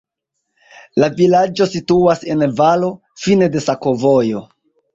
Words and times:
La 1.03 1.09
vilaĝo 1.19 1.67
situas 1.75 2.25
en 2.37 2.43
valo, 2.63 2.91
fine 3.27 3.53
de 3.57 3.65
sakovojo. 3.69 4.45